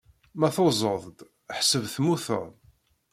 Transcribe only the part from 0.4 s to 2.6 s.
tuẓeḍ-d, ḥsseb temmuteḍ!